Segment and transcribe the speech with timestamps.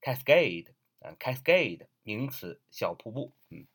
[0.00, 3.32] Cascade 啊，cascade 名词，小瀑布。
[3.48, 3.66] 嗯，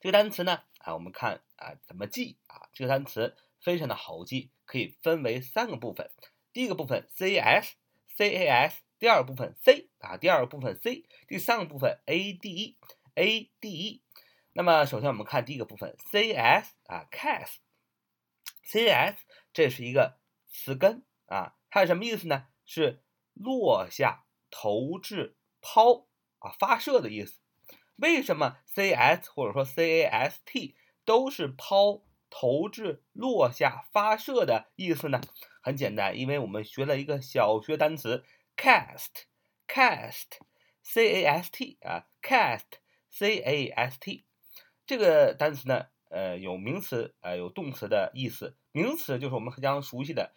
[0.00, 2.68] 这个单词呢啊，我们看啊怎么记啊？
[2.72, 6.10] 这个单词非常的好记，可以分为三个部分。
[6.52, 7.76] 第一个部分 c a s
[8.16, 12.76] c a s，第二个部分 c 啊，第二个部分 c，第三个部分 a d e
[13.14, 14.02] a d e。
[14.52, 22.48] 那么首先我们看第一个部分 c s 啊，cas，c s 这是一个词根啊，它是什么意思呢？
[22.64, 23.02] 是
[23.34, 24.24] 落下。
[24.50, 26.06] 投掷、抛
[26.38, 27.38] 啊，发射的意思。
[27.96, 35.20] 为什么 c s 或者说 c a s t 都是抛、投掷、落下、发射的意思呢？
[35.62, 38.24] 很简单，因为我们学了一个小学单词
[38.56, 44.24] cast，cast，c a s t 啊，cast，c a s t
[44.86, 48.56] 这个单词呢，呃，有名词，呃，有动词的意思。
[48.72, 50.32] 名词就是我们非常熟悉的。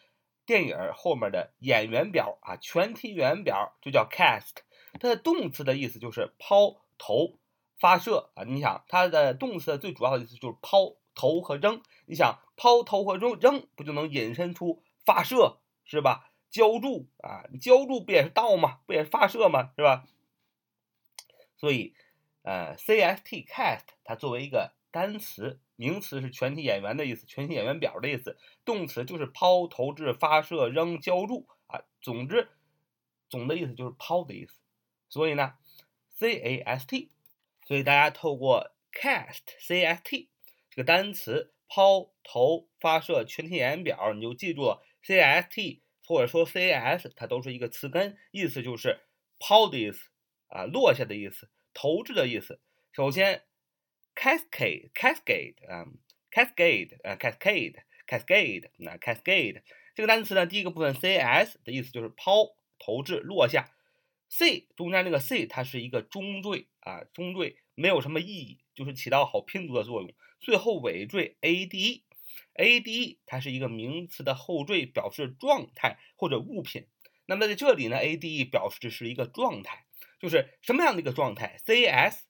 [0.52, 4.52] 电影后面的演员表啊，全体演员表就叫 cast。
[5.00, 7.40] 它的动词的意思就是抛、投、
[7.80, 8.44] 发射啊。
[8.44, 11.82] 你想，它的动词最主要的意思就是抛、投和扔。
[12.06, 16.34] 你想，抛、投和扔，扔不就能引申出发射是吧？
[16.50, 18.80] 浇筑啊，浇筑不也是倒吗？
[18.86, 19.72] 不也是发射吗？
[19.78, 20.04] 是吧？
[21.56, 21.96] 所以，
[22.42, 25.60] 呃，cast cast 它作为一个单词。
[25.78, 28.38] 名词是全体演员的意思，全体演员表的意思。
[28.64, 31.82] 动词就是抛、投掷、发射、扔、浇筑啊。
[32.00, 32.50] 总之，
[33.28, 34.54] 总的意思就是抛的意思。
[35.10, 35.56] 所以呢
[36.20, 37.10] ，c a s t。
[37.66, 40.30] 所以大家透过 cast c s t
[40.70, 49.00] 这个单词，抛、投、发射全体演员表，你就记住了 c s t 或者说 cs，它都是一个词根，意思就是
[49.40, 50.10] 抛的意思
[50.50, 52.60] 啊，落下的意思，投掷的意思。
[52.92, 53.46] 首先。
[54.16, 55.86] Cascade cascade 啊
[56.32, 57.76] ，cascade 啊，cascade
[58.08, 59.62] cascade 那 cascade
[59.96, 63.72] 这个单词呢，第一个部分 c s 的意思就是抛、投掷、落下。
[64.30, 70.14] c 中间那个 c 它是一个中缀啊，中缀没有什么意义，就是起到好拼读的作用。
[70.40, 72.04] 最后尾缀 a d e
[72.54, 76.88] a d e 它是一个名词的后缀，表示状态或者物品。
[77.26, 79.86] 那么在这里呢，a d e 表示的是一个状态，
[80.20, 82.26] 就是什么样的一个状态？c s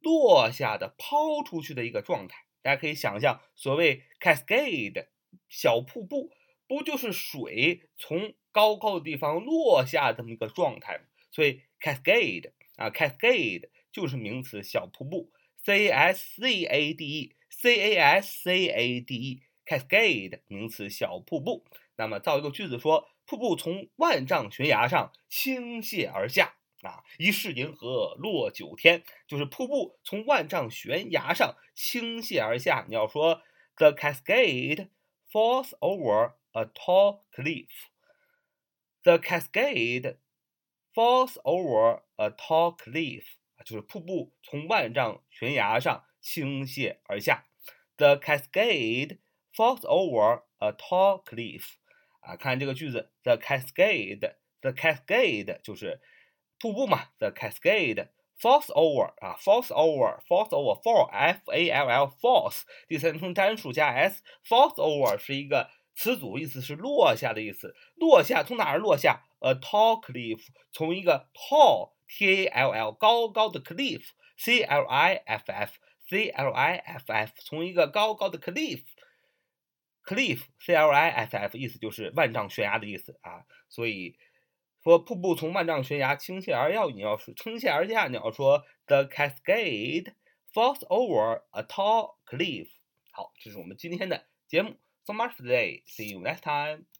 [0.00, 5.06] 落下的、抛出去的一个状态，大家可以想象，所谓 cascade
[5.48, 6.30] 小瀑布，
[6.66, 11.04] 不就是水从高高的地方落下这么一个状态吗？
[11.30, 15.32] 所以 cascade 啊，cascade 就是名词小瀑布
[15.64, 21.64] ，c s c a d e，c a s c a d e，cascade 名词小瀑布。
[21.96, 26.57] 那么造一个句子说，瀑布从万丈悬崖上倾泻而下。
[26.82, 32.86] 啊，疑是银河落九天，就是瀑布从万丈悬崖上倾泻而下。
[32.88, 33.42] 你要说
[33.74, 34.88] The cascade
[35.28, 37.66] falls over a tall cliff.
[39.02, 40.18] The cascade
[40.94, 43.24] falls over a tall cliff，
[43.64, 47.48] 就是瀑布从万丈悬崖上倾泻而下。
[47.96, 49.18] The cascade
[49.52, 51.64] falls over a tall cliff。
[52.20, 56.00] 啊，看这个句子，The cascade，The cascade 就是。
[56.59, 58.07] 瀑布嘛，the cascade
[58.39, 67.75] falls over 啊，falls over，falls over，fall，f a l l，falls，第三人称单数加 s，falls over 是一个词组，意思是落下的意思。
[67.95, 69.25] 落下从哪儿落下？
[69.39, 78.39] a tall cliff，从一个 tall，t a l l，高高的 cliff，c l i f f，c l i f f，从一个高高的
[78.39, 84.17] cliff，cliff，c l i f f，意思就是万丈悬崖的意思啊，所以。
[84.88, 90.14] 说瀑布从万丈悬崖倾泻而下，你要是倾泻而下，你要说 The cascade
[90.54, 92.68] falls over a tall cliff。
[93.12, 94.76] 好，这是我们今天的节目。
[95.04, 95.82] So much for today.
[95.86, 96.86] See you next time.